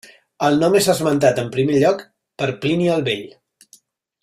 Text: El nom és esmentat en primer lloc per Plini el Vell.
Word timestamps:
El 0.45 0.55
nom 0.63 0.77
és 0.79 0.87
esmentat 0.93 1.41
en 1.43 1.51
primer 1.57 1.77
lloc 1.85 2.03
per 2.43 2.51
Plini 2.65 2.91
el 2.95 3.07
Vell. 3.11 3.29